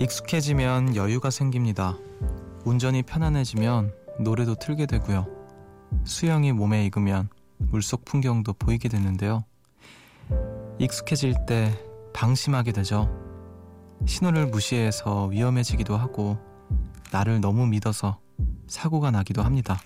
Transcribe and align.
익숙해지면 0.00 0.96
여유가 0.96 1.28
생깁니다. 1.28 1.94
운전이 2.64 3.02
편안해지면 3.02 3.92
노래도 4.20 4.54
틀게 4.54 4.86
되고요. 4.86 5.26
수영이 6.04 6.52
몸에 6.52 6.86
익으면 6.86 7.28
물속 7.58 8.06
풍경도 8.06 8.54
보이게 8.54 8.88
되는데요. 8.88 9.44
익숙해질 10.78 11.44
때 11.46 11.78
방심하게 12.14 12.72
되죠. 12.72 13.14
신호를 14.06 14.46
무시해서 14.46 15.26
위험해지기도 15.26 15.98
하고 15.98 16.38
나를 17.12 17.42
너무 17.42 17.66
믿어서 17.66 18.20
사고가 18.68 19.10
나기도 19.10 19.42
합니다. 19.42 19.78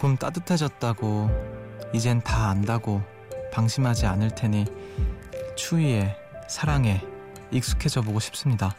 조금 0.00 0.16
따뜻해졌다고 0.16 1.28
이젠 1.92 2.22
다 2.22 2.48
안다고 2.48 3.02
방심하지 3.52 4.06
않을 4.06 4.34
테니 4.34 4.64
추위에 5.56 6.16
사랑에 6.48 7.02
익숙해져 7.50 8.00
보고 8.00 8.18
싶습니다. 8.18 8.74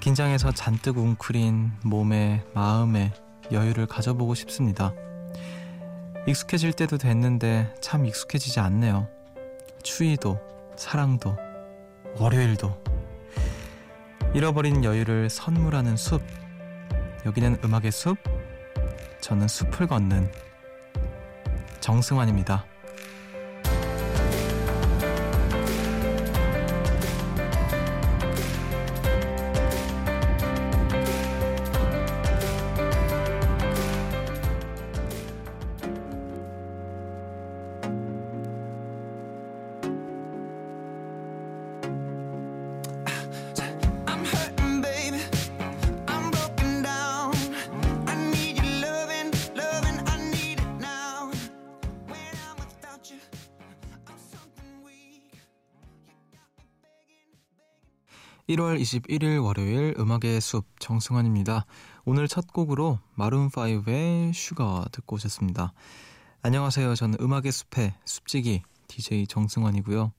긴장해서 0.00 0.50
잔뜩 0.50 0.98
웅크린 0.98 1.70
몸에 1.84 2.42
마음에 2.52 3.12
여유를 3.52 3.86
가져보고 3.86 4.34
싶습니다. 4.34 4.92
익숙해질 6.26 6.72
때도 6.72 6.98
됐는데 6.98 7.72
참 7.80 8.04
익숙해지지 8.04 8.58
않네요. 8.58 9.06
추위도 9.84 10.40
사랑도 10.74 11.36
월요일도 12.18 12.76
잃어버린 14.34 14.82
여유를 14.82 15.30
선물하는 15.30 15.96
숲 15.96 16.22
여기는 17.24 17.58
음악의 17.62 17.92
숲 17.92 18.18
저는 19.22 19.46
숲을 19.46 19.86
걷는 19.86 20.28
정승환입니다. 21.78 22.66
1월 58.62 58.80
21일 58.80 59.42
월요일 59.44 59.94
음악의 59.98 60.40
숲 60.40 60.64
정승환입니다. 60.78 61.66
오늘 62.04 62.28
첫 62.28 62.52
곡으로 62.52 62.98
Maroon 63.16 64.32
5의 64.32 64.52
Sugar 64.52 64.86
듣고 64.92 65.16
오셨습니다. 65.16 65.72
안녕하세요. 66.42 66.94
저는 66.94 67.18
음악의 67.20 67.52
숲의 67.52 67.94
숲지기 68.04 68.62
DJ 68.88 69.26
정승환이고요. 69.26 70.12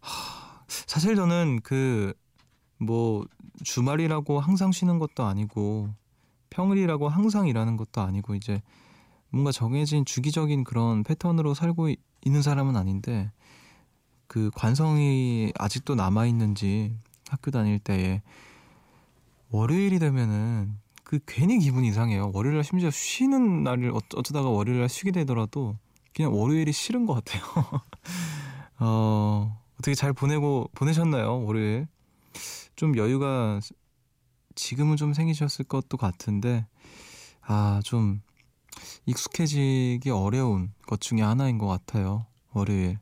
하, 0.00 0.64
사실 0.66 1.16
저는 1.16 1.60
그 1.62 2.14
뭐 2.78 3.24
주말이라고 3.62 4.40
항상 4.40 4.72
쉬는 4.72 4.98
것도 4.98 5.24
아니고 5.24 5.90
평일이라고 6.50 7.08
항상 7.08 7.46
일하는 7.46 7.76
것도 7.76 8.00
아니고 8.00 8.34
이제 8.34 8.62
뭔가 9.30 9.50
정해진 9.52 10.04
주기적인 10.04 10.64
그런 10.64 11.02
패턴으로 11.02 11.54
살고 11.54 11.88
있는 12.24 12.42
사람은 12.42 12.76
아닌데 12.76 13.32
그 14.26 14.50
관성이 14.54 15.52
아직도 15.58 15.94
남아 15.94 16.26
있는지 16.26 16.96
학교 17.34 17.50
다닐 17.50 17.78
때에 17.78 18.22
월요일이 19.50 19.98
되면은 19.98 20.78
그 21.04 21.18
괜히 21.26 21.58
기분이 21.58 21.88
이상해요. 21.88 22.30
월요일날 22.32 22.64
심지어 22.64 22.90
쉬는 22.90 23.62
날을 23.62 23.92
어쩌다가 23.92 24.48
월요일날 24.48 24.88
쉬게 24.88 25.10
되더라도 25.10 25.76
그냥 26.14 26.34
월요일이 26.34 26.72
싫은 26.72 27.06
것 27.06 27.14
같아요. 27.14 27.42
어, 28.80 29.60
어떻게 29.78 29.94
잘 29.94 30.12
보내고 30.12 30.70
보내셨나요? 30.74 31.44
월요일 31.44 31.86
좀 32.76 32.96
여유가 32.96 33.60
지금은 34.54 34.96
좀 34.96 35.12
생기셨을 35.12 35.66
것도 35.66 35.96
같은데 35.96 36.66
아 37.42 37.80
좀 37.84 38.22
익숙해지기 39.06 40.10
어려운 40.10 40.72
것 40.86 41.00
중에 41.00 41.22
하나인 41.22 41.58
것 41.58 41.66
같아요. 41.66 42.26
월요일 42.52 42.98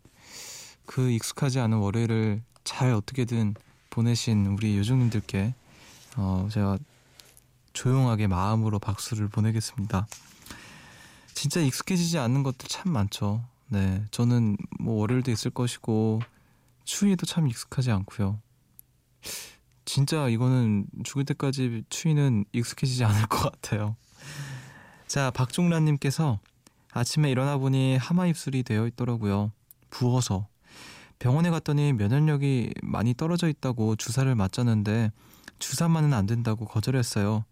그 0.87 1.11
익숙하지 1.11 1.61
않은 1.61 1.79
월요일을 1.79 2.43
잘 2.65 2.93
어떻게든 2.93 3.55
보내신 3.93 4.47
우리 4.47 4.79
요정님들께 4.79 5.55
어, 6.17 6.49
제가 6.51 6.79
조용하게 7.75 8.27
마음으로 8.27 8.79
박수를 8.79 9.29
보내겠습니다. 9.29 10.07
진짜 11.35 11.61
익숙해지지 11.61 12.19
않는 12.19 12.43
것들 12.43 12.69
참 12.69 12.93
많죠. 12.93 13.45
네, 13.69 14.03
저는 14.11 14.57
뭐 14.81 14.97
월요일도 15.01 15.31
있을 15.31 15.51
것이고 15.51 16.21
추위도 16.85 17.27
참 17.27 17.47
익숙하지 17.49 17.91
않고요. 17.91 18.41
진짜 19.85 20.29
이거는 20.29 20.87
죽을 21.05 21.25
때까지 21.25 21.85
추위는 21.89 22.47
익숙해지지 22.53 23.05
않을 23.05 23.27
것 23.27 23.51
같아요. 23.51 23.97
자, 25.07 25.31
박종란님께서 25.31 26.41
아침에 26.93 27.31
일어나 27.31 27.59
보니 27.59 27.99
하마 27.99 28.27
입술이 28.27 28.63
되어 28.63 28.87
있더라고요. 28.87 29.53
부어서 29.91 30.47
병원에 31.23 31.51
갔더니 31.51 31.93
면역력이 31.93 32.75
많이 32.83 33.15
떨어져 33.15 33.49
있다고 33.49 33.95
주사를 33.95 34.35
맞았는데 34.35 35.13
주사만은 35.61 36.13
안 36.15 36.27
된다고 36.27 36.65
거절했어요. 36.65 37.45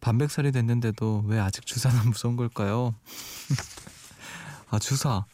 반백살이 0.00 0.52
됐는데도 0.52 1.24
왜 1.26 1.40
아직 1.40 1.66
주사는 1.66 1.98
무서운 2.10 2.36
걸까요? 2.36 2.94
아, 4.70 4.78
주사. 4.78 5.24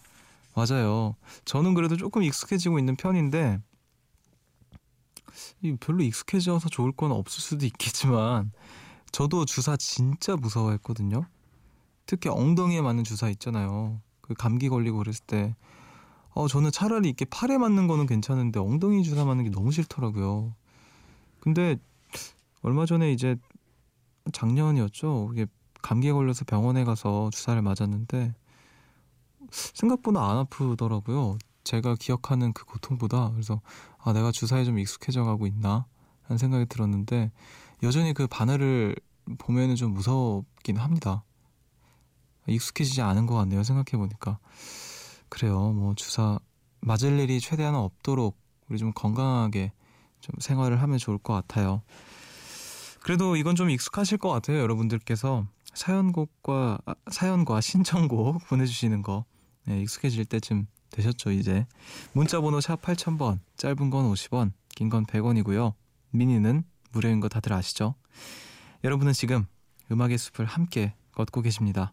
맞아요. 0.55 1.15
저는 1.44 1.75
그래도 1.75 1.99
조금 1.99 2.23
익숙해지고 2.23 2.78
있는 2.78 2.97
편인데, 2.97 3.61
별로 5.81 6.03
익숙해져서 6.03 6.71
좋을 6.71 6.93
건 6.93 7.12
없을 7.12 7.43
수도 7.43 7.67
있겠지만, 7.67 8.50
저도 9.12 9.44
주사 9.44 9.77
진짜 9.77 10.37
무서워했거든요. 10.37 11.27
특히 12.06 12.31
엉덩이에 12.31 12.81
맞는 12.81 13.05
주사 13.05 13.28
있잖아요. 13.28 14.00
그 14.23 14.33
감기 14.33 14.71
걸리고 14.71 14.97
그랬을 14.97 15.23
때, 15.27 15.55
어, 16.34 16.49
저는 16.49 16.72
차라리 16.72 17.09
이렇게 17.09 17.25
팔에 17.25 17.59
맞는 17.59 17.87
거는 17.87 18.06
괜찮은데 18.06 18.59
엉덩이 18.59 19.05
주사 19.05 19.25
맞는 19.25 19.45
게 19.45 19.50
너무 19.50 19.71
싫더라고요. 19.71 20.55
근데 21.41 21.77
얼마 22.62 22.87
전에 22.87 23.12
이제 23.12 23.37
작년이었죠. 24.33 25.31
이게 25.33 25.47
감기에 25.83 26.12
걸려서 26.12 26.44
병원에 26.44 26.84
가서 26.84 27.31
주사를 27.31 27.61
맞았는데 27.61 28.34
생각보다 29.50 30.29
안 30.29 30.38
아프더라고요. 30.38 31.38
제가 31.62 31.94
기억하는 31.99 32.53
그 32.53 32.64
고통보다 32.64 33.31
그래서 33.31 33.61
아 33.99 34.12
내가 34.12 34.32
주사에 34.32 34.64
좀 34.64 34.79
익숙해져 34.79 35.25
가고 35.25 35.47
있나 35.47 35.87
하는 36.23 36.38
생각이 36.38 36.67
들었는데 36.67 37.31
여전히 37.82 38.12
그 38.12 38.26
바늘을 38.26 38.97
보면은 39.38 39.76
좀 39.76 39.93
무섭긴 39.93 40.79
합니다. 40.79 41.23
익숙해지지 42.47 43.03
않은 43.03 43.26
것 43.26 43.35
같네요. 43.37 43.62
생각해 43.62 43.99
보니까. 43.99 44.38
그래요. 45.34 45.72
뭐 45.72 45.94
주사 45.96 46.38
맞을 46.81 47.19
일이 47.19 47.40
최대한 47.40 47.75
없도록 47.75 48.38
우리 48.69 48.78
좀 48.78 48.92
건강하게 48.92 49.72
좀 50.20 50.34
생활을 50.38 50.81
하면 50.81 50.98
좋을 50.98 51.19
것 51.19 51.32
같아요. 51.34 51.82
그래도 53.02 53.34
이건 53.36 53.56
좀 53.56 53.69
익숙하실 53.69 54.19
것 54.19 54.28
같아요. 54.31 54.58
여러분들께서 54.60 55.44
사연곡과 55.75 56.78
아, 56.86 56.94
사연과 57.10 57.60
신청곡 57.60 58.46
보내주시는 58.48 59.02
거 59.02 59.25
네, 59.66 59.81
익숙해질 59.81 60.25
때쯤 60.26 60.69
되셨죠 60.90 61.32
이제 61.32 61.66
문자번호 62.12 62.60
샵 62.60 62.81
8000번 62.81 63.40
짧은 63.56 63.90
건 63.90 64.12
50원 64.12 64.52
긴 64.76 64.88
건 64.88 65.04
100원이고요 65.06 65.75
미니는 66.10 66.62
무료인 66.92 67.19
거 67.19 67.28
다들 67.28 67.52
아시죠? 67.52 67.96
여러분은 68.84 69.12
지금 69.14 69.46
음악의 69.90 70.16
숲을 70.16 70.44
함께 70.46 70.94
걷고 71.10 71.42
계십니다. 71.42 71.92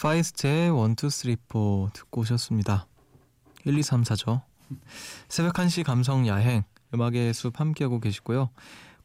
Feist의 0.00 0.68
1, 0.68 0.72
2, 0.72 0.94
3, 0.98 1.10
4 1.10 1.90
듣고 1.92 2.20
오셨습니다. 2.20 2.86
1, 3.64 3.78
2, 3.78 3.82
3, 3.82 4.02
4죠. 4.02 4.42
새벽 5.28 5.54
1시 5.54 5.84
감성 5.84 6.26
야행 6.26 6.64
음악의 6.92 7.32
숲 7.32 7.58
함께하고 7.58 7.98
계시고요. 8.00 8.50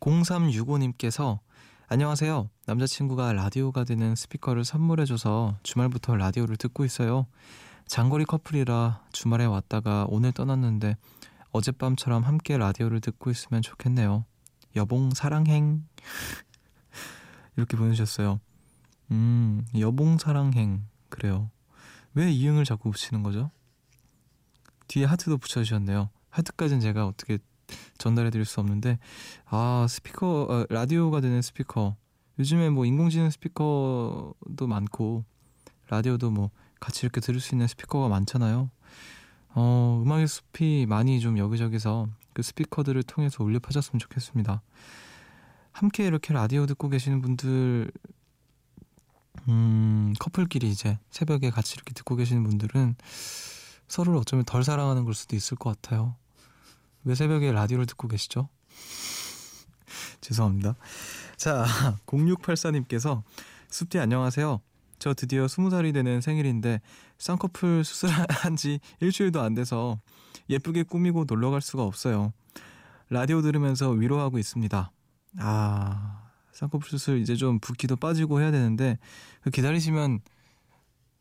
0365님께서 0.02 1.40
안녕하세요. 1.88 2.50
남자친구가 2.66 3.34
라디오가 3.34 3.86
되는 3.86 4.16
스피커를 4.16 4.66
선물해줘서 4.66 5.58
주말부터 5.64 6.16
라디오를 6.16 6.58
듣고 6.58 6.84
있어요. 6.84 7.26
장거리 7.88 8.26
커플이라 8.26 9.02
주말에 9.14 9.46
왔다가 9.46 10.06
오늘 10.10 10.34
떠났는데 10.34 10.98
어젯밤처럼 11.52 12.24
함께 12.24 12.58
라디오를 12.58 13.00
듣고 13.00 13.32
있으면 13.32 13.62
좋겠네요. 13.62 14.26
여봉 14.76 15.12
사랑행 15.14 15.86
이렇게 17.56 17.78
보내주셨어요. 17.78 18.40
음 19.12 19.66
여봉 19.78 20.18
사랑행 20.18 20.86
그래요. 21.10 21.52
왜 22.14 22.32
이응을 22.32 22.66
자꾸 22.66 22.92
붙이는 22.92 23.24
거죠? 23.24 23.52
뒤에 24.88 25.06
하트도 25.06 25.38
붙여주셨네요. 25.38 26.10
하트까지는 26.30 26.82
제가 26.82 27.06
어떻게 27.06 27.40
전달해드릴 27.98 28.46
수 28.46 28.60
없는데 28.60 29.00
아 29.46 29.86
스피커 29.90 30.48
어, 30.50 30.66
라디오가 30.70 31.22
되는 31.22 31.42
스피커 31.42 31.96
요즘에 32.40 32.70
뭐 32.70 32.86
인공지능 32.86 33.30
스피커도 33.30 34.68
많고 34.68 35.26
라디오도 35.90 36.32
뭐 36.32 36.50
같이 36.80 37.06
이렇게 37.06 37.22
들을 37.22 37.40
수 37.40 37.54
있는 37.54 37.68
스피커가 37.68 38.08
많잖아요. 38.08 38.72
어, 39.54 40.02
음악의 40.04 40.28
숲이 40.28 40.86
많이 40.88 41.20
좀 41.20 41.38
여기저기서 41.38 42.08
그 42.34 42.42
스피커들을 42.42 43.04
통해서 43.04 43.44
울려 43.44 43.60
퍼졌으면 43.60 44.00
좋겠습니다. 44.00 44.62
함께 45.72 46.06
이렇게 46.06 46.34
라디오 46.34 46.66
듣고 46.66 46.90
계시는 46.90 47.22
분들, 47.22 47.92
음, 49.48 50.14
커플끼리 50.20 50.70
이제 50.70 50.98
새벽에 51.10 51.50
같이 51.50 51.74
이렇게 51.76 51.94
듣고 51.94 52.16
계시는 52.16 52.44
분들은 52.44 52.96
서로를 53.88 54.20
어쩌면 54.20 54.46
덜 54.46 54.64
사랑하는 54.64 55.04
걸 55.04 55.14
수도 55.14 55.36
있을 55.36 55.58
것 55.58 55.82
같아요. 55.82 56.16
왜 57.04 57.16
새벽에 57.16 57.52
라디오를 57.52 57.86
듣고 57.86 58.08
계시죠? 58.08 58.50
죄송합니다. 60.22 60.76
자, 61.36 61.66
0684님께서 62.06 63.24
숲디 63.70 64.00
안녕하세요. 64.00 64.62
저 65.00 65.14
드디어 65.16 65.48
20살이 65.48 65.94
되는 65.94 66.22
생일인데 66.22 66.80
쌍꺼풀 67.18 67.84
수술한 67.84 68.56
지 68.56 68.80
일주일도 69.00 69.42
안 69.42 69.56
돼서 69.56 70.00
예쁘게 70.50 70.84
꾸미고 70.84 71.26
놀러 71.28 71.50
갈 71.50 71.62
수가 71.62 71.84
없어요. 71.84 72.34
라디오 73.10 73.42
들으면서 73.42 73.90
위로하고 73.90 74.38
있습니다. 74.38 74.92
아, 75.40 76.31
쌍꺼풀 76.62 76.90
수술 76.90 77.20
이제 77.20 77.36
좀 77.36 77.60
붓기도 77.60 77.96
빠지고 77.96 78.40
해야 78.40 78.52
되는데 78.52 79.00
그 79.42 79.50
기다리시면 79.50 80.20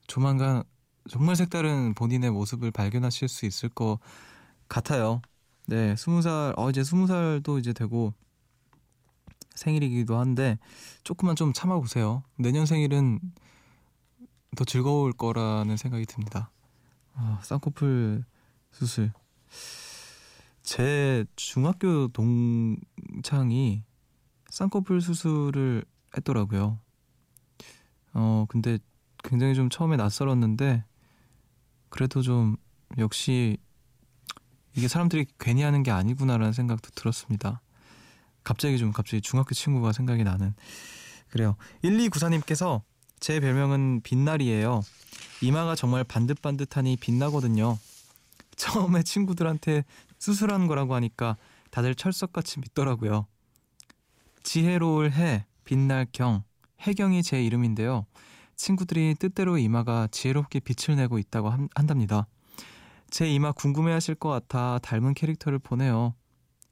조만간 0.06 0.62
정말 1.08 1.34
색다른 1.34 1.94
본인의 1.94 2.30
모습을 2.30 2.70
발견하실 2.70 3.28
수 3.28 3.46
있을 3.46 3.70
것 3.70 3.98
같아요. 4.68 5.22
네, 5.66 5.96
스무 5.96 6.20
살, 6.20 6.52
어, 6.58 6.68
이제 6.68 6.84
스무 6.84 7.06
살도 7.06 7.58
이제 7.58 7.72
되고 7.72 8.12
생일이기도 9.54 10.18
한데 10.18 10.58
조금만 11.04 11.36
좀 11.36 11.54
참아보세요. 11.54 12.22
내년 12.36 12.66
생일은 12.66 13.18
더 14.56 14.64
즐거울 14.64 15.12
거라는 15.12 15.78
생각이 15.78 16.04
듭니다. 16.04 16.50
아, 17.14 17.40
쌍꺼풀 17.42 18.24
수술. 18.72 19.12
제 20.62 21.24
중학교 21.34 22.08
동창이 22.08 23.84
쌍꺼풀 24.50 25.00
수술을 25.00 25.84
했더라고요. 26.16 26.78
어, 28.12 28.46
근데 28.48 28.78
굉장히 29.22 29.54
좀 29.54 29.68
처음에 29.70 29.96
낯설었는데 29.96 30.84
그래도 31.88 32.22
좀 32.22 32.56
역시 32.98 33.58
이게 34.76 34.88
사람들이 34.88 35.26
괜히 35.38 35.62
하는 35.62 35.82
게 35.82 35.90
아니구나라는 35.90 36.52
생각도 36.52 36.90
들었습니다. 36.90 37.60
갑자기 38.44 38.78
좀 38.78 38.92
갑자기 38.92 39.20
중학교 39.20 39.54
친구가 39.54 39.92
생각이 39.92 40.24
나는 40.24 40.54
그래요. 41.28 41.56
1294님께서 41.84 42.82
제 43.20 43.38
별명은 43.40 44.00
빛날이에요. 44.02 44.82
이마가 45.42 45.74
정말 45.74 46.04
반듯반듯하니 46.04 46.96
빛나거든요. 46.96 47.78
처음에 48.56 49.02
친구들한테 49.02 49.84
수술한 50.18 50.66
거라고 50.66 50.94
하니까 50.94 51.36
다들 51.70 51.94
철석같이 51.94 52.60
믿더라고요. 52.60 53.26
지혜로울 54.42 55.12
해, 55.12 55.46
빛날 55.64 56.06
경, 56.12 56.42
해경이 56.80 57.22
제 57.22 57.42
이름인데요. 57.44 58.06
친구들이 58.56 59.14
뜻대로 59.18 59.58
이마가 59.58 60.08
지혜롭게 60.10 60.60
빛을 60.60 60.96
내고 60.96 61.18
있다고 61.18 61.50
한답니다. 61.74 62.26
제 63.10 63.28
이마 63.28 63.52
궁금해하실 63.52 64.16
것 64.16 64.28
같아 64.28 64.78
닮은 64.78 65.14
캐릭터를 65.14 65.58
보내요. 65.58 66.14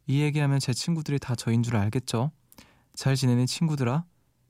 이 0.06 0.20
얘기하면 0.20 0.60
제 0.60 0.72
친구들이 0.72 1.18
다 1.18 1.34
저인 1.34 1.62
줄 1.62 1.76
알겠죠? 1.76 2.30
잘 2.94 3.16
지내는 3.16 3.46
친구들아? 3.46 4.04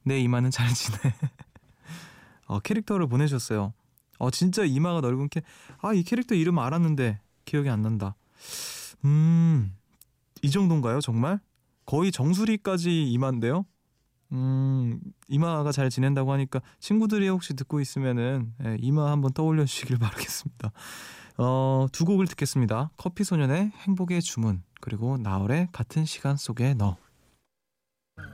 내 0.04 0.20
이마는 0.20 0.50
잘 0.50 0.72
지내. 0.72 0.98
어, 2.46 2.60
캐릭터를 2.60 3.08
보내셨어요. 3.08 3.72
어, 4.18 4.30
진짜 4.30 4.64
이마가 4.64 5.00
넓은 5.00 5.28
캐, 5.28 5.42
아, 5.80 5.92
이 5.92 6.02
캐릭터 6.02 6.34
이름 6.34 6.58
알았는데 6.58 7.20
기억이 7.44 7.68
안 7.68 7.82
난다. 7.82 8.16
음, 9.04 9.76
이 10.42 10.50
정도인가요, 10.50 11.00
정말? 11.00 11.40
거의 11.88 12.12
정수리까지 12.12 13.04
이마인데요? 13.04 13.64
음, 14.32 15.00
이마가 15.26 15.72
잘 15.72 15.88
지낸다고 15.88 16.30
하니까 16.32 16.60
친구들이 16.80 17.26
혹시 17.30 17.54
듣고 17.54 17.80
있으면은 17.80 18.52
예, 18.62 18.76
이마 18.78 19.10
한번 19.10 19.32
떠올려 19.32 19.64
주시길 19.64 19.96
바라겠습니다. 19.98 20.70
어, 21.38 21.86
두 21.90 22.04
곡을 22.04 22.26
듣겠습니다. 22.26 22.90
커피 22.98 23.24
소년의 23.24 23.72
행복의 23.86 24.20
주문 24.20 24.62
그리고 24.82 25.16
나얼의 25.16 25.68
같은 25.72 26.04
시간 26.04 26.36
속에 26.36 26.74
너 26.74 26.98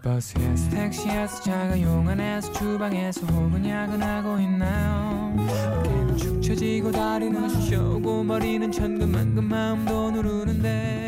버스에서 0.02 0.70
택시에서 0.70 1.42
자가용 1.42 2.08
안에서 2.08 2.52
주방에서 2.54 3.25
혹은 3.26 3.64
야근하고 3.64 4.40
있나요 4.40 5.32
어깨는 5.78 6.16
축 6.16 6.42
처지고 6.42 6.90
다리는 6.90 7.49
쑤셔오고 7.49 8.25
머리는 8.25 8.73
천근만근 8.73 9.44
마음도 9.44 10.11
누르는데 10.11 11.03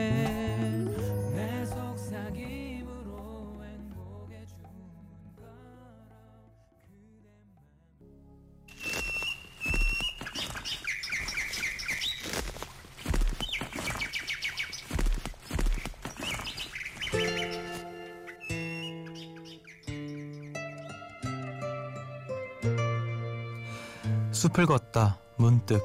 숲을 24.47 24.67
걷다 24.67 25.19
문득. 25.37 25.83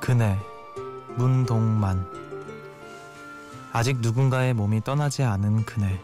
그네 0.00 0.38
문동만. 1.16 2.06
아직 3.72 3.98
누군가의 4.00 4.54
몸이 4.54 4.82
떠나지 4.84 5.22
않은 5.22 5.66
그네. 5.66 6.00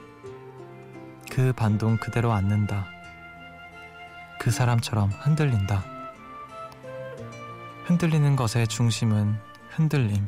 그 1.31 1.53
반동 1.55 1.97
그대로 1.97 2.33
앉는다. 2.33 2.87
그 4.39 4.51
사람처럼 4.51 5.11
흔들린다. 5.21 5.85
흔들리는 7.87 8.37
것의 8.37 8.69
중심은 8.69 9.37
흔들림. 9.71 10.27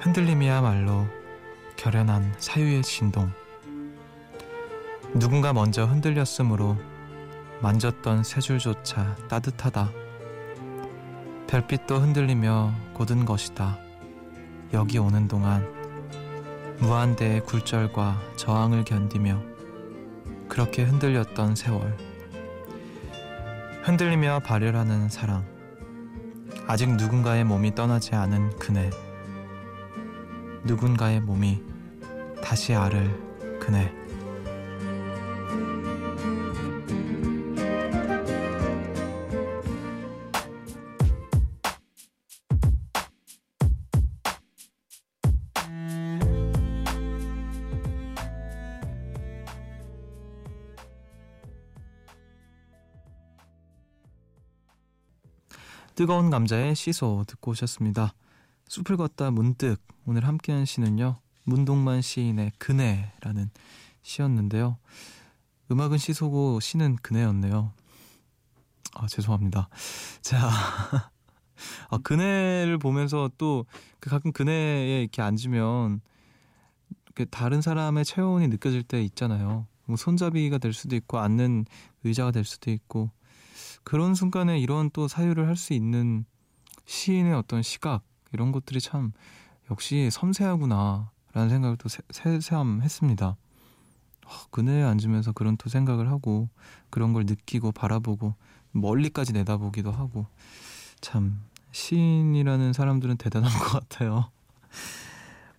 흔들림이야말로 0.00 1.06
결연한 1.76 2.34
사유의 2.38 2.82
진동 2.82 3.30
누군가 5.14 5.52
먼저 5.52 5.84
흔들렸으므로 5.84 6.76
만졌던 7.62 8.22
세 8.24 8.40
줄조차 8.40 9.16
따뜻하다. 9.28 9.90
별빛도 11.46 11.96
흔들리며 11.96 12.72
고든 12.92 13.24
것이다. 13.24 13.78
여기 14.74 14.98
오는 14.98 15.26
동안 15.26 15.66
무한대의 16.78 17.40
굴절과 17.40 18.20
저항을 18.36 18.84
견디며 18.84 19.42
그렇게 20.48 20.84
흔들렸던 20.84 21.56
세월. 21.56 21.96
흔들리며 23.82 24.40
발열하는 24.40 25.08
사랑. 25.08 25.44
아직 26.66 26.90
누군가의 26.90 27.44
몸이 27.44 27.74
떠나지 27.74 28.14
않은 28.14 28.58
그네. 28.58 28.90
누군가의 30.64 31.20
몸이 31.20 31.62
다시 32.42 32.74
알을 32.74 33.58
그네. 33.58 34.07
뜨거운 55.98 56.30
감자의 56.30 56.76
시소 56.76 57.24
듣고 57.26 57.50
오셨습니다. 57.50 58.14
숲을 58.68 58.96
걷다 58.96 59.32
문득 59.32 59.82
오늘 60.06 60.28
함께한 60.28 60.64
시는요. 60.64 61.18
문동만 61.42 62.02
시인의 62.02 62.52
그네라는 62.56 63.50
시였는데요. 64.02 64.78
음악은 65.72 65.98
시소고 65.98 66.60
시는 66.60 66.98
그네였네요. 67.02 67.72
아 68.94 69.06
죄송합니다. 69.08 69.68
자, 70.20 70.38
아 71.90 71.98
그네를 72.04 72.78
보면서 72.78 73.28
또그 73.36 74.08
가끔 74.08 74.30
그네에 74.30 75.00
이렇게 75.00 75.20
앉으면 75.20 76.00
다른 77.32 77.60
사람의 77.60 78.04
체온이 78.04 78.46
느껴질 78.46 78.84
때 78.84 79.02
있잖아요. 79.02 79.66
뭐 79.86 79.96
손잡이가 79.96 80.58
될 80.58 80.74
수도 80.74 80.94
있고 80.94 81.18
앉는 81.18 81.66
의자가 82.04 82.30
될 82.30 82.44
수도 82.44 82.70
있고 82.70 83.10
그런 83.84 84.14
순간에 84.14 84.58
이런 84.58 84.90
또 84.90 85.08
사유를 85.08 85.46
할 85.48 85.56
수 85.56 85.72
있는 85.72 86.24
시인의 86.86 87.34
어떤 87.34 87.62
시각 87.62 88.02
이런 88.32 88.52
것들이 88.52 88.80
참 88.80 89.12
역시 89.70 90.08
섬세하구나라는 90.10 91.48
생각을 91.50 91.76
또 91.76 91.88
새삼 92.10 92.80
했습니다. 92.82 93.36
그네에 94.50 94.82
앉으면서 94.82 95.32
그런 95.32 95.56
또 95.56 95.68
생각을 95.70 96.10
하고 96.10 96.48
그런 96.90 97.12
걸 97.12 97.24
느끼고 97.26 97.72
바라보고 97.72 98.34
멀리까지 98.72 99.32
내다보기도 99.32 99.90
하고 99.90 100.26
참 101.00 101.42
시인이라는 101.72 102.72
사람들은 102.72 103.16
대단한 103.18 103.50
것 103.58 103.68
같아요. 103.80 104.30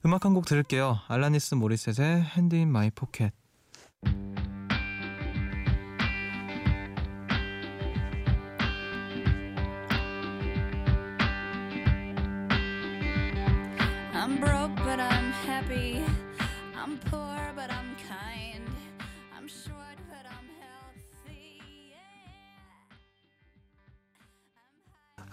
음악 0.05 0.25
한 0.25 0.33
곡 0.33 0.45
들을게요. 0.45 0.99
알라니스 1.07 1.55
모리셋의 1.55 2.23
Hand 2.23 2.55
in 2.55 2.71
My 2.71 2.89
Pocket. 2.91 3.33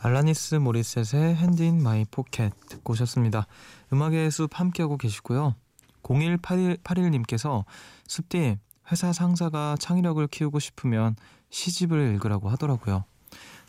알라니스 0.06 0.54
모리셋의 0.54 1.34
Hand 1.34 1.62
in 1.62 1.82
My 1.82 2.04
Pocket 2.08 2.52
듣고 2.68 2.92
오셨습니다. 2.92 3.46
음악의 3.92 4.30
숲 4.30 4.58
함께하고 4.58 4.96
계시고요. 4.98 5.56
0181님께서 6.04 7.64
숲디 8.06 8.56
회사 8.92 9.12
상사가 9.12 9.74
창의력을 9.80 10.24
키우고 10.28 10.60
싶으면 10.60 11.16
시집을 11.50 12.14
읽으라고 12.14 12.48
하더라고요. 12.50 13.04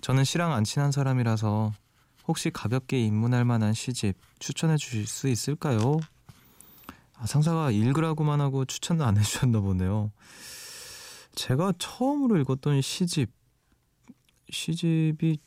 저는 0.02 0.24
시랑 0.24 0.54
안 0.54 0.64
친한 0.64 0.92
사람이라서 0.92 1.72
혹시 2.28 2.52
가볍게 2.52 3.00
입문할 3.00 3.44
만한 3.44 3.74
시집 3.74 4.16
추천해 4.38 4.78
주실 4.78 5.08
수 5.08 5.28
있을까요? 5.28 5.98
아, 7.20 7.26
상사가 7.26 7.72
읽으라고만 7.72 8.42
하고 8.42 8.66
추천을 8.66 9.06
안 9.06 9.18
해주셨나 9.18 9.60
보네요. 9.62 10.12
제가 11.36 11.74
처음으로 11.78 12.38
읽었던 12.40 12.82
시집 12.82 13.32
시집이 14.50 15.40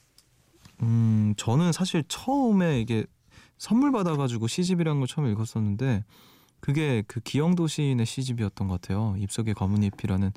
음, 0.82 1.34
저는 1.36 1.72
사실 1.72 2.04
처음에 2.08 2.80
이게 2.80 3.04
선물 3.58 3.92
받아가지고 3.92 4.46
시집이라는 4.46 5.00
걸 5.00 5.06
처음 5.06 5.26
읽었었는데 5.26 6.04
그게 6.60 7.02
그 7.06 7.20
기영도 7.20 7.66
시인의 7.66 8.06
시집이었던 8.06 8.68
것 8.68 8.80
같아요. 8.80 9.14
입속의 9.18 9.54
검은 9.54 9.82
잎이라는 9.82 10.32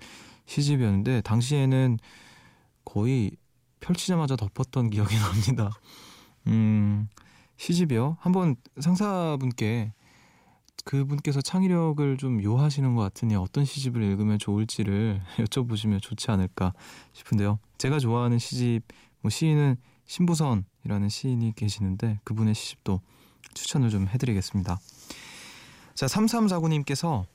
시집이었는데 0.46 1.22
당시에는 1.22 2.00
거의 2.86 3.32
펼치자마자 3.80 4.36
덮었던 4.36 4.90
기억이 4.90 5.16
납니다. 5.20 5.72
음, 6.48 7.08
시집이요? 7.58 8.18
한번 8.20 8.56
상사분께 8.80 9.94
그분께서 10.84 11.42
창의력을 11.42 12.18
좀 12.18 12.44
요하시는 12.44 12.96
것 12.96 13.02
같으니 13.02 13.36
어떤 13.36 13.66
시집을 13.66 14.02
읽으면 14.04 14.40
좋을지를 14.40 15.22
여쭤보시면 15.40 16.02
좋지 16.02 16.30
않을까 16.32 16.74
싶은데요. 17.14 17.60
제가 17.78 18.00
좋아하는 18.00 18.38
시집, 18.40 18.84
뭐 19.22 19.30
시인은 19.30 19.78
신부선이라는 20.06 21.10
시인이 21.10 21.54
계시는데 21.56 22.20
그분의 22.24 22.56
시집도 22.56 23.02
추천을 23.54 23.90
좀 23.90 24.08
해드리겠습니다. 24.08 24.80
자, 25.96 26.06
3349님께서 26.08 27.26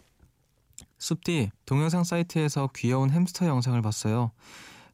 숲디 0.99 1.51
동영상 1.65 2.05
사이트에서 2.05 2.69
귀여운 2.75 3.11
햄스터 3.11 3.47
영상을 3.47 3.81
봤어요. 3.83 4.33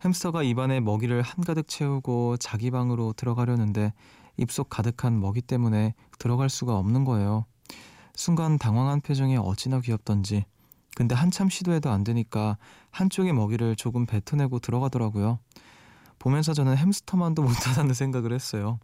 햄스터가 0.05 0.43
입안에 0.43 0.81
먹이를 0.81 1.23
한가득 1.23 1.67
채우고 1.67 2.37
자기 2.37 2.71
방으로 2.71 3.15
들어가려는데 3.15 3.93
입속 4.37 4.69
가득한 4.69 5.19
먹이 5.19 5.41
때문에 5.41 5.95
들어갈 6.19 6.51
수가 6.51 6.77
없는 6.77 7.05
거예요. 7.05 7.47
순간 8.15 8.59
당황한 8.59 9.01
표정이 9.01 9.37
어찌나 9.37 9.81
귀엽던지. 9.81 10.45
근데 10.97 11.15
한참 11.15 11.49
시도해도 11.49 11.91
안 11.91 12.05
되니까 12.05 12.57
한쪽의 12.91 13.33
먹이를 13.33 13.75
조금 13.77 14.07
뱉어내고 14.07 14.61
들어가더라고요. 14.61 15.41
보면서 16.19 16.55
저는 16.55 16.77
햄스터만도 16.77 17.43
못하다는 17.45 17.95
생각을 17.95 18.33
했어요. 18.33 18.79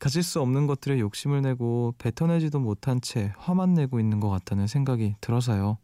가질 0.00 0.22
수 0.22 0.40
없는 0.40 0.66
것들에 0.66 1.00
욕심을 1.00 1.42
내고 1.42 1.94
뱉어내지도 1.98 2.60
못한 2.60 3.00
채 3.00 3.32
화만 3.38 3.74
내고 3.74 3.98
있는 3.98 4.20
것 4.20 4.28
같다는 4.28 4.66
생각이 4.66 5.16
들어서요. 5.20 5.78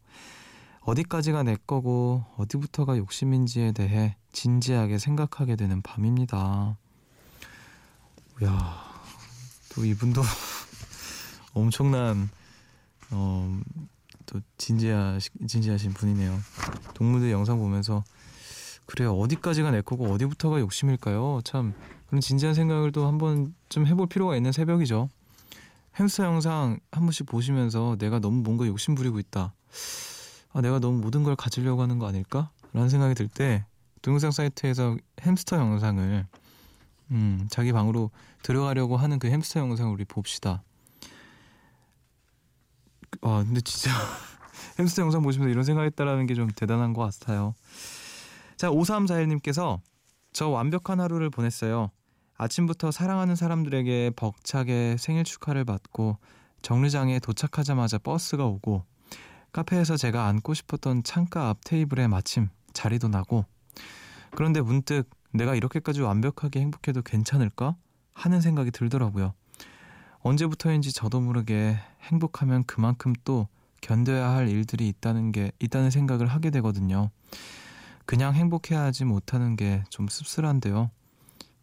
어디까지가 0.81 1.43
내 1.43 1.57
거고 1.65 2.23
어디부터가 2.37 2.97
욕심인지에 2.97 3.71
대해 3.71 4.15
진지하게 4.31 4.99
생각하게 4.99 5.55
되는 5.55 5.81
밤입니다. 5.81 6.77
야, 8.43 8.83
또 9.73 9.83
이분도 9.83 10.21
엄청난 11.53 12.29
어, 13.11 13.59
또 14.25 14.39
진지하 14.57 15.19
진지하신 15.47 15.93
분이네요. 15.93 16.37
동물들 16.93 17.31
영상 17.31 17.59
보면서 17.59 18.03
그래요. 18.85 19.13
어디까지가 19.13 19.71
내 19.71 19.81
거고 19.81 20.05
어디부터가 20.11 20.59
욕심일까요? 20.59 21.41
참 21.43 21.73
그런 22.07 22.21
진지한 22.21 22.53
생각을 22.53 22.91
또 22.91 23.07
한번 23.07 23.53
좀 23.69 23.87
해볼 23.87 24.07
필요가 24.07 24.35
있는 24.35 24.51
새벽이죠. 24.51 25.09
햄스터 25.99 26.25
영상 26.25 26.79
한 26.91 27.03
번씩 27.03 27.25
보시면서 27.25 27.95
내가 27.97 28.19
너무 28.19 28.41
뭔가 28.41 28.67
욕심 28.67 28.95
부리고 28.95 29.19
있다. 29.19 29.53
아, 30.53 30.61
내가 30.61 30.79
너무 30.79 30.99
모든 30.99 31.23
걸 31.23 31.35
가지려고 31.35 31.81
하는 31.81 31.99
거 31.99 32.07
아닐까? 32.07 32.51
라는 32.73 32.89
생각이 32.89 33.15
들 33.15 33.27
때 33.27 33.65
동영상 34.01 34.31
사이트에서 34.31 34.97
햄스터 35.21 35.57
영상을 35.57 36.27
음, 37.11 37.47
자기 37.49 37.71
방으로 37.71 38.11
들어가려고 38.43 38.97
하는 38.97 39.17
그 39.19 39.29
햄스터 39.29 39.59
영상을 39.61 39.91
우리 39.91 40.05
봅시다. 40.05 40.61
아, 43.21 43.43
근데 43.45 43.61
진짜 43.61 43.91
햄스터 44.79 45.01
영상 45.03 45.21
보시면서 45.23 45.51
이런 45.51 45.63
생각했다라는 45.63 46.27
게 46.27 46.35
좀 46.35 46.49
대단한 46.49 46.93
것 46.93 47.01
같아요. 47.19 47.53
자, 48.57 48.69
5341님께서 48.69 49.79
저 50.33 50.49
완벽한 50.49 50.99
하루를 50.99 51.29
보냈어요. 51.29 51.91
아침부터 52.37 52.91
사랑하는 52.91 53.35
사람들에게 53.35 54.11
벅차게 54.17 54.97
생일 54.99 55.23
축하를 55.23 55.63
받고 55.63 56.17
정류장에 56.61 57.19
도착하자마자 57.19 57.97
버스가 57.99 58.45
오고 58.45 58.83
카페에서 59.53 59.95
제가 59.95 60.25
앉고 60.27 60.53
싶었던 60.53 61.03
창가 61.03 61.47
앞 61.47 61.59
테이블에 61.63 62.07
마침 62.07 62.49
자리도 62.73 63.07
나고 63.07 63.45
그런데 64.31 64.59
문득 64.59 65.09
내가 65.31 65.55
이렇게까지 65.55 66.01
완벽하게 66.01 66.59
행복해도 66.59 67.03
괜찮을까 67.03 67.77
하는 68.13 68.41
생각이 68.41 68.71
들더라고요. 68.71 69.33
언제부터인지 70.25 70.91
저도 70.91 71.21
모르게 71.21 71.77
행복하면 72.01 72.63
그만큼 72.63 73.13
또 73.23 73.47
견뎌야 73.81 74.31
할 74.31 74.49
일들이 74.49 74.87
있다는 74.87 75.31
게 75.31 75.51
있다는 75.59 75.91
생각을 75.91 76.25
하게 76.25 76.49
되거든요. 76.49 77.11
그냥 78.07 78.33
행복해하지 78.33 79.05
못하는 79.05 79.55
게 79.55 79.83
좀 79.91 80.07
씁쓸한데요. 80.07 80.89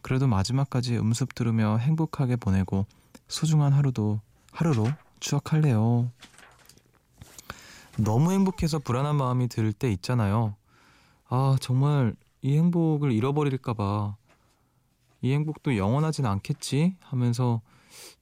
그래도 0.00 0.28
마지막까지 0.28 0.96
음습 0.96 1.34
들으며 1.34 1.76
행복하게 1.78 2.36
보내고 2.36 2.86
소중한 3.26 3.72
하루도 3.72 4.20
하루로 4.52 4.86
추억할래요. 5.18 6.08
너무 7.98 8.30
행복해서 8.30 8.78
불안한 8.78 9.16
마음이 9.16 9.48
들 9.48 9.72
때 9.72 9.90
있잖아요. 9.90 10.54
아, 11.28 11.56
정말 11.60 12.14
이 12.42 12.56
행복을 12.56 13.10
잃어버릴까봐 13.10 14.14
이 15.22 15.32
행복도 15.32 15.76
영원하진 15.76 16.26
않겠지 16.26 16.94
하면서 17.00 17.60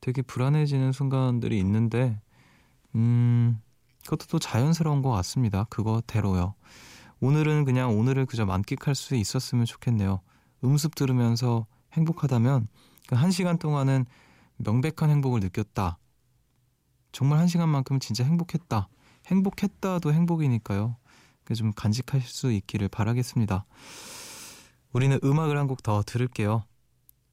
되게 0.00 0.22
불안해지는 0.22 0.92
순간들이 0.92 1.58
있는데, 1.60 2.20
음, 2.94 3.60
그것도 4.04 4.26
또 4.26 4.38
자연스러운 4.38 5.02
것 5.02 5.10
같습니다. 5.10 5.64
그거대로요. 5.70 6.54
오늘은 7.20 7.64
그냥 7.64 7.96
오늘을 7.98 8.26
그저 8.26 8.46
만끽할 8.46 8.94
수 8.94 9.14
있었으면 9.14 9.66
좋겠네요. 9.66 10.20
음습 10.64 10.94
들으면서 10.94 11.66
행복하다면 11.92 12.68
그 13.08 13.14
한 13.16 13.30
시간 13.30 13.58
동안은 13.58 14.06
명백한 14.58 15.10
행복을 15.10 15.40
느꼈다. 15.40 15.98
정말 17.12 17.38
한 17.38 17.48
시간만큼 17.48 17.98
진짜 17.98 18.24
행복했다. 18.24 18.88
행복했다도 19.26 20.12
행복이니까요. 20.12 20.96
좀 21.56 21.72
간직하실 21.72 22.28
수 22.28 22.52
있기를 22.52 22.88
바라겠습니다. 22.88 23.64
우리는 24.92 25.18
음악을 25.24 25.58
한 25.58 25.66
곡 25.66 25.82
더 25.82 26.02
들을게요. 26.04 26.64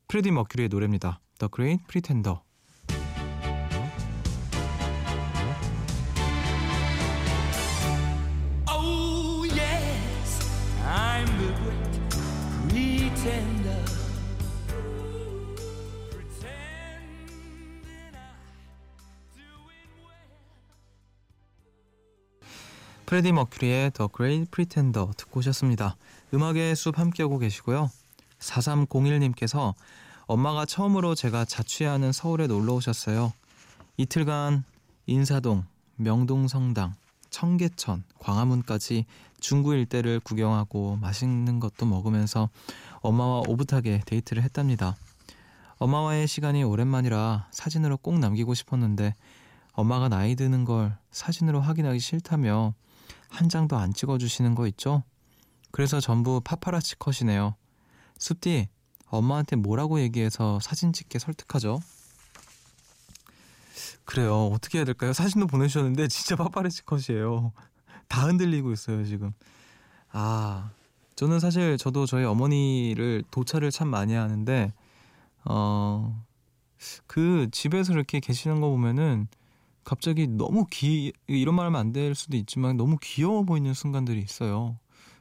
프레디 0.07 0.31
머큐리의 0.31 0.69
노래입니다. 0.69 1.19
The 1.39 1.49
Great 1.49 1.85
Pretender. 1.87 2.39
Oh, 8.67 9.45
I'm 10.83 11.27
doing 19.27 19.91
well. 20.03 20.17
프레디 23.05 23.31
머큐리의 23.31 23.91
The 23.91 24.09
Great 24.15 24.49
Pretender 24.49 25.11
듣고 25.15 25.39
오셨습니다. 25.39 25.97
음악의 26.33 26.75
숲 26.75 26.97
함께하고 26.97 27.37
계시고요. 27.37 27.91
4301님께서 28.39 29.75
엄마가 30.27 30.65
처음으로 30.65 31.15
제가 31.15 31.45
자취하는 31.45 32.11
서울에 32.11 32.47
놀러 32.47 32.73
오셨어요. 32.73 33.31
이틀간 33.95 34.65
인사동, 35.05 35.63
명동성당, 35.95 36.95
청계천, 37.29 38.03
광화문까지 38.19 39.05
중구 39.39 39.73
일대를 39.73 40.19
구경하고 40.19 40.97
맛있는 40.97 41.61
것도 41.61 41.85
먹으면서 41.85 42.49
엄마와 42.99 43.43
오붓하게 43.47 44.01
데이트를 44.05 44.43
했답니다. 44.43 44.97
엄마와의 45.77 46.27
시간이 46.27 46.63
오랜만이라 46.63 47.47
사진으로 47.51 47.97
꼭 47.97 48.19
남기고 48.19 48.53
싶었는데 48.53 49.15
엄마가 49.71 50.09
나이 50.09 50.35
드는 50.35 50.65
걸 50.65 50.97
사진으로 51.11 51.61
확인하기 51.61 51.99
싫다며 51.99 52.73
한 53.29 53.47
장도 53.47 53.77
안 53.77 53.93
찍어주시는 53.93 54.55
거 54.55 54.67
있죠? 54.67 55.03
그래서 55.71 56.01
전부 56.01 56.41
파파라치 56.41 56.97
컷이네요. 56.97 57.55
숲디, 58.17 58.67
엄마한테 59.09 59.55
뭐라고 59.55 59.99
얘기해서 60.01 60.59
사진 60.61 60.93
찍게 60.93 61.19
설득하죠? 61.19 61.79
그래요. 64.05 64.47
어떻게 64.53 64.77
해야 64.79 64.85
될까요? 64.85 65.13
사진도 65.13 65.47
보내주셨는데 65.47 66.07
진짜 66.07 66.35
파파라치 66.35 66.83
컷이에요. 66.85 67.51
다 68.07 68.25
흔들리고 68.27 68.71
있어요, 68.71 69.03
지금. 69.05 69.33
아, 70.11 70.71
저는 71.15 71.39
사실 71.39 71.77
저도 71.77 72.05
저희 72.05 72.23
어머니를 72.23 73.23
도차를 73.31 73.69
참 73.71 73.89
많이 73.89 74.13
하는데, 74.13 74.71
어, 75.45 76.23
그 77.05 77.49
집에서 77.51 77.93
이렇게 77.93 78.19
계시는 78.19 78.61
거 78.61 78.69
보면은 78.69 79.27
갑자기 79.83 80.27
너무 80.27 80.65
귀, 80.71 81.11
이런 81.27 81.55
말 81.55 81.65
하면 81.67 81.79
안 81.79 81.93
될 81.93 82.15
수도 82.15 82.37
있지만 82.37 82.77
너무 82.77 82.97
귀여워 83.01 83.43
보이는 83.43 83.73
순간들이 83.73 84.19
있어요. 84.21 84.77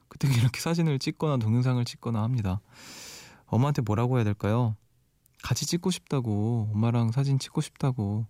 그때 0.09 0.29
이렇게 0.29 0.61
사진을 0.61 0.99
찍거나 0.99 1.39
동영상을 1.39 1.85
찍거나 1.85 2.23
합니다. 2.23 2.61
엄마한테 3.57 3.83
뭐라고 3.83 4.17
해야 4.17 4.25
될까요? 4.25 4.77
같이 5.43 5.67
찍고 5.67 5.91
싶다고, 5.91 6.71
엄마랑 6.73 7.13
사진 7.13 7.39
찍고 7.39 7.61
싶다고, 7.61 8.27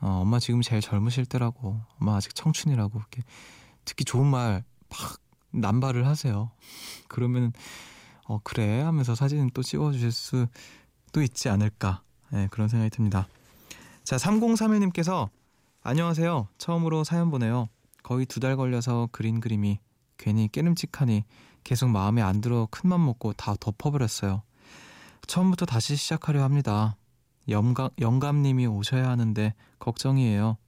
어, 0.00 0.20
엄마 0.22 0.38
지금 0.38 0.60
제일 0.62 0.80
젊으실 0.80 1.26
때라고, 1.26 1.80
엄마 2.00 2.16
아직 2.16 2.34
청춘이라고, 2.34 2.98
이렇게 2.98 3.22
듣기 3.84 4.04
좋은 4.04 4.26
말막 4.26 4.62
남발을 5.50 6.06
하세요. 6.06 6.50
그러면, 7.08 7.52
어, 8.24 8.38
그래 8.42 8.80
하면서 8.82 9.14
사진 9.14 9.50
또 9.54 9.62
찍어주실 9.62 10.12
수도 10.12 11.22
있지 11.22 11.48
않을까. 11.48 12.02
네, 12.30 12.48
그런 12.50 12.68
생각이 12.68 12.90
듭니다. 12.90 13.28
자, 14.04 14.16
3031님께서 14.16 15.28
안녕하세요. 15.82 16.48
처음으로 16.58 17.04
사연 17.04 17.30
보내요. 17.30 17.68
거의 18.02 18.26
두 18.26 18.40
달 18.40 18.56
걸려서 18.56 19.08
그린 19.12 19.40
그림이 19.40 19.80
괜히 20.18 20.48
깨름칙하니 20.48 21.24
계속 21.66 21.90
마음에 21.90 22.22
안 22.22 22.40
들어 22.40 22.68
큰맘 22.70 23.04
먹고 23.04 23.32
다 23.32 23.56
덮어버렸어요. 23.58 24.44
처음부터 25.26 25.66
다시 25.66 25.96
시작하려 25.96 26.44
합니다. 26.44 26.96
영감, 27.48 27.90
영감님이 27.98 28.68
오셔야 28.68 29.08
하는데 29.08 29.52
걱정이에요. 29.80 30.58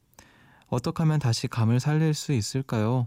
어떻게 0.67 1.05
하면 1.05 1.21
다시 1.21 1.47
감을 1.47 1.79
살릴 1.79 2.15
수 2.15 2.33
있을까요? 2.33 3.07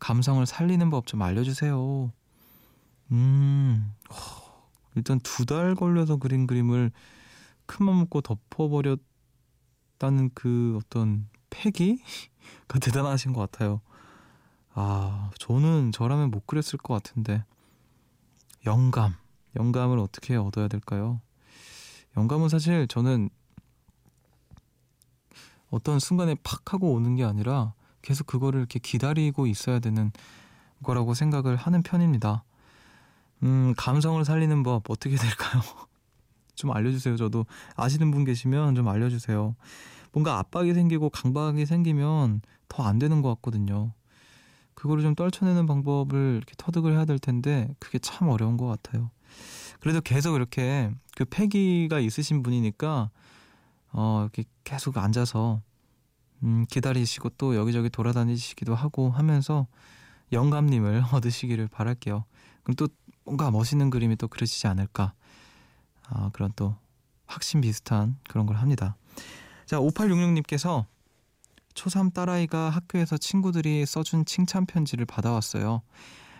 감성을 0.00 0.44
살리는 0.44 0.90
법 0.90 1.06
좀 1.06 1.22
알려주세요. 1.22 2.10
음, 3.12 3.94
일단 4.96 5.20
두 5.20 5.44
달 5.46 5.76
걸려서 5.76 6.16
그린 6.16 6.48
그림을 6.48 6.90
큰맘 7.66 7.98
먹고 8.00 8.20
덮어버렸다는 8.22 8.98
그 10.34 10.76
어떤 10.82 11.28
패기가 11.50 12.02
대단하신 12.82 13.32
것 13.32 13.48
같아요. 13.48 13.80
아, 14.74 15.30
저는 15.38 15.92
저라면 15.92 16.30
못 16.30 16.46
그랬을 16.46 16.78
것 16.78 16.94
같은데. 16.94 17.44
영감. 18.64 19.14
영감을 19.56 19.98
어떻게 19.98 20.36
얻어야 20.36 20.68
될까요? 20.68 21.20
영감은 22.16 22.48
사실 22.48 22.86
저는 22.88 23.28
어떤 25.70 25.98
순간에 25.98 26.34
팍 26.42 26.72
하고 26.74 26.92
오는 26.92 27.16
게 27.16 27.24
아니라 27.24 27.74
계속 28.02 28.26
그거를 28.26 28.60
이렇게 28.60 28.78
기다리고 28.78 29.46
있어야 29.46 29.78
되는 29.78 30.12
거라고 30.82 31.14
생각을 31.14 31.56
하는 31.56 31.82
편입니다. 31.82 32.44
음, 33.42 33.74
감성을 33.76 34.22
살리는 34.24 34.62
법 34.62 34.90
어떻게 34.90 35.16
될까요? 35.16 35.62
좀 36.54 36.70
알려주세요. 36.72 37.16
저도 37.16 37.46
아시는 37.76 38.10
분 38.10 38.24
계시면 38.24 38.74
좀 38.74 38.88
알려주세요. 38.88 39.54
뭔가 40.12 40.38
압박이 40.38 40.74
생기고 40.74 41.10
강박이 41.10 41.64
생기면 41.66 42.42
더 42.68 42.84
안 42.84 42.98
되는 42.98 43.22
것 43.22 43.34
같거든요. 43.36 43.92
그거를 44.82 45.04
좀 45.04 45.14
떨쳐내는 45.14 45.66
방법을 45.66 46.38
이렇게 46.38 46.54
터득을 46.58 46.92
해야 46.94 47.04
될 47.04 47.20
텐데 47.20 47.72
그게 47.78 48.00
참 48.00 48.28
어려운 48.28 48.56
것 48.56 48.66
같아요. 48.66 49.12
그래도 49.78 50.00
계속 50.00 50.34
이렇게 50.34 50.90
그 51.14 51.24
패기가 51.24 52.00
있으신 52.00 52.42
분이니까 52.42 53.10
어 53.92 54.20
이렇게 54.22 54.42
계속 54.64 54.98
앉아서 54.98 55.62
음 56.42 56.66
기다리시고 56.68 57.28
또 57.38 57.54
여기저기 57.54 57.90
돌아다니시기도 57.90 58.74
하고 58.74 59.08
하면서 59.08 59.68
영감님을 60.32 61.04
얻으시기를 61.14 61.68
바랄게요. 61.68 62.24
그럼 62.64 62.74
또 62.74 62.88
뭔가 63.22 63.52
멋있는 63.52 63.88
그림이 63.88 64.16
또 64.16 64.26
그려지지 64.26 64.66
않을까. 64.66 65.12
아, 66.08 66.30
그런 66.32 66.52
또 66.56 66.74
확신 67.26 67.60
비슷한 67.60 68.16
그런 68.28 68.46
걸 68.46 68.56
합니다. 68.56 68.96
자, 69.64 69.78
5866님께서 69.78 70.86
초3 71.74 72.12
딸아이가 72.14 72.70
학교에서 72.70 73.16
친구들이 73.16 73.86
써준 73.86 74.24
칭찬 74.24 74.66
편지를 74.66 75.06
받아왔어요. 75.06 75.82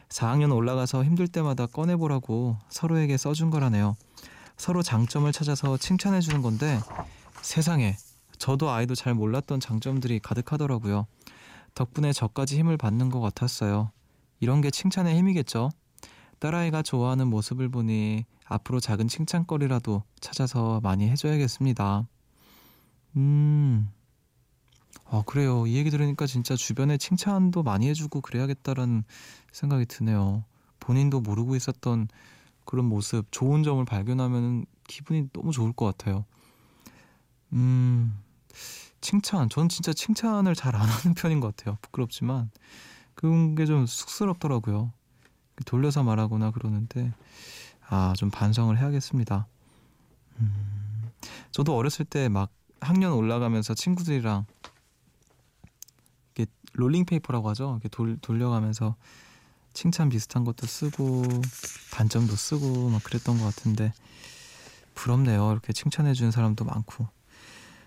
4학년 0.08 0.54
올라가서 0.54 1.04
힘들 1.04 1.26
때마다 1.26 1.66
꺼내보라고 1.66 2.58
서로에게 2.68 3.16
써준 3.16 3.50
거라네요. 3.50 3.96
서로 4.56 4.82
장점을 4.82 5.30
찾아서 5.32 5.76
칭찬해 5.76 6.20
주는 6.20 6.42
건데 6.42 6.78
세상에 7.40 7.96
저도 8.38 8.70
아이도 8.70 8.94
잘 8.94 9.14
몰랐던 9.14 9.60
장점들이 9.60 10.20
가득하더라고요. 10.20 11.06
덕분에 11.74 12.12
저까지 12.12 12.58
힘을 12.58 12.76
받는 12.76 13.08
것 13.08 13.20
같았어요. 13.20 13.90
이런 14.40 14.60
게 14.60 14.70
칭찬의 14.70 15.16
힘이겠죠? 15.16 15.70
딸아이가 16.40 16.82
좋아하는 16.82 17.28
모습을 17.28 17.68
보니 17.68 18.24
앞으로 18.46 18.80
작은 18.80 19.08
칭찬거리라도 19.08 20.02
찾아서 20.20 20.80
많이 20.82 21.08
해줘야겠습니다. 21.08 22.06
음, 23.16 23.88
아, 25.12 25.22
그래요. 25.26 25.66
이 25.66 25.76
얘기 25.76 25.90
들으니까 25.90 26.26
진짜 26.26 26.56
주변에 26.56 26.96
칭찬도 26.96 27.62
많이 27.62 27.86
해주고 27.88 28.22
그래야겠다라는 28.22 29.04
생각이 29.52 29.84
드네요. 29.84 30.44
본인도 30.80 31.20
모르고 31.20 31.54
있었던 31.54 32.08
그런 32.64 32.86
모습, 32.86 33.26
좋은 33.30 33.62
점을 33.62 33.84
발견하면 33.84 34.64
기분이 34.88 35.28
너무 35.34 35.52
좋을 35.52 35.74
것 35.74 35.84
같아요. 35.84 36.24
음, 37.52 38.18
칭찬. 39.02 39.50
전 39.50 39.68
진짜 39.68 39.92
칭찬을 39.92 40.54
잘 40.54 40.74
안 40.74 40.88
하는 40.88 41.12
편인 41.14 41.40
것 41.40 41.54
같아요. 41.56 41.76
부끄럽지만. 41.82 42.50
그런 43.14 43.54
게 43.54 43.66
좀 43.66 43.84
쑥스럽더라고요. 43.86 44.92
돌려서 45.66 46.02
말하거나 46.02 46.52
그러는데, 46.52 47.12
아, 47.88 48.14
좀 48.16 48.30
반성을 48.30 48.76
해야겠습니다. 48.78 49.46
음, 50.40 51.10
저도 51.50 51.76
어렸을 51.76 52.06
때 52.06 52.28
막 52.30 52.50
학년 52.80 53.12
올라가면서 53.12 53.74
친구들이랑 53.74 54.46
이렇게 56.34 56.50
롤링 56.74 57.04
페이퍼라고 57.04 57.48
하죠. 57.50 57.72
이렇게 57.72 57.88
돌, 57.88 58.16
돌려가면서 58.20 58.96
칭찬 59.74 60.08
비슷한 60.08 60.44
것도 60.44 60.66
쓰고 60.66 61.22
단점도 61.92 62.34
쓰고 62.36 62.90
막 62.90 63.02
그랬던 63.04 63.38
것 63.38 63.44
같은데 63.44 63.92
부럽네요. 64.94 65.52
이렇게 65.52 65.72
칭찬해 65.72 66.12
주는 66.14 66.30
사람도 66.30 66.64
많고. 66.64 67.08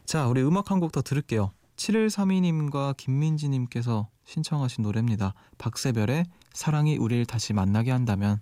자, 0.05 0.27
우리 0.27 0.41
음악 0.41 0.71
한 0.71 0.79
곡 0.79 0.91
더 0.91 1.01
들을게요. 1.01 1.51
7132님과 1.77 2.95
김민지님께서 2.97 4.07
신청하신 4.25 4.83
노래입니다. 4.83 5.33
박세별의 5.57 6.25
사랑이 6.53 6.97
우리를 6.97 7.25
다시 7.25 7.53
만나게 7.53 7.91
한다면. 7.91 8.39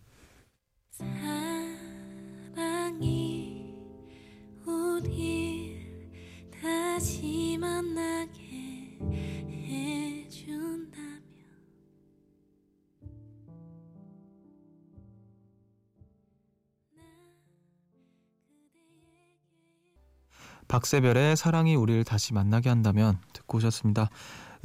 박세별의 20.73 21.38
사랑이 21.38 21.75
우리를 21.75 22.03
다시 22.03 22.33
만나게 22.33 22.67
한다면 22.67 23.19
듣고 23.31 23.59
오셨습니다. 23.59 24.09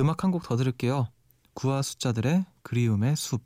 음악 0.00 0.24
한 0.24 0.30
곡 0.30 0.42
더 0.42 0.56
들을게요. 0.56 1.08
구와 1.52 1.82
숫자들의 1.82 2.46
그리움의 2.62 3.14
숲. 3.14 3.42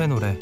숲의 0.00 0.08
노래. 0.08 0.38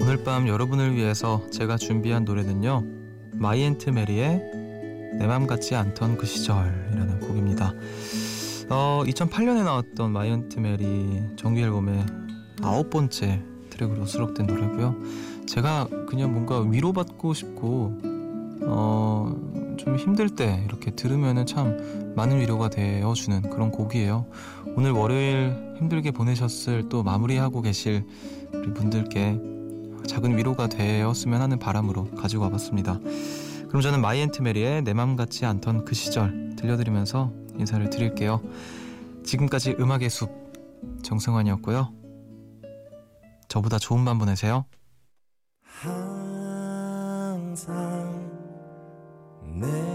오늘 0.00 0.22
밤 0.24 0.48
여러분을 0.48 0.94
위해서 0.96 1.48
제가 1.50 1.76
준비한 1.76 2.24
노래는요 2.24 2.84
마이앤트 3.34 3.90
메리의 3.90 4.42
내 5.18 5.26
맘 5.26 5.46
같지 5.46 5.74
않던 5.74 6.18
그 6.18 6.26
시절이라는 6.26 7.20
곡입니다. 7.20 7.72
어, 8.68 9.02
2008년에 9.06 9.64
나왔던 9.64 10.12
마이앤트 10.12 10.58
메리 10.58 11.22
정규 11.36 11.60
앨범의 11.60 12.04
아홉 12.62 12.90
번째 12.90 13.42
트랙으로 13.70 14.06
수록된 14.06 14.46
노래고요. 14.46 14.96
제가 15.46 15.88
그냥 16.08 16.32
뭔가 16.32 16.60
위로받고 16.60 17.32
싶고 17.32 17.98
어, 18.62 19.45
좀 19.76 19.96
힘들 19.96 20.28
때 20.30 20.62
이렇게 20.64 20.90
들으면은 20.90 21.46
참 21.46 22.12
많은 22.16 22.40
위로가 22.40 22.70
되어주는 22.70 23.50
그런 23.50 23.70
곡이에요. 23.70 24.26
오늘 24.76 24.92
월요일 24.92 25.74
힘들게 25.78 26.10
보내셨을 26.10 26.88
또 26.88 27.02
마무리하고 27.02 27.62
계실 27.62 28.04
우리 28.52 28.72
분들께 28.72 29.38
작은 30.06 30.36
위로가 30.36 30.68
되었으면 30.68 31.40
하는 31.40 31.58
바람으로 31.58 32.10
가지고 32.12 32.44
와봤습니다. 32.44 33.00
그럼 33.68 33.82
저는 33.82 34.00
마이앤트 34.00 34.42
메리의 34.42 34.82
내 34.82 34.94
맘 34.94 35.16
같지 35.16 35.44
않던 35.44 35.84
그 35.84 35.94
시절 35.94 36.54
들려드리면서 36.56 37.32
인사를 37.58 37.88
드릴게요. 37.90 38.40
지금까지 39.24 39.76
음악의 39.78 40.08
숲 40.08 40.30
정승환이었고요. 41.02 41.92
저보다 43.48 43.78
좋은 43.78 44.04
밤 44.04 44.18
보내세요. 44.18 44.64
내 49.58 49.85